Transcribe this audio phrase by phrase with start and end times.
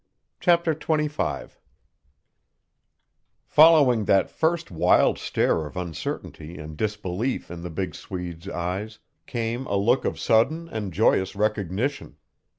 [0.39, 1.51] CHAPTER XXV
[3.45, 9.67] Following that first wild stare of uncertainty and disbelief in the big Swede's eyes came
[9.67, 12.17] a look of sudden and joyous recognition.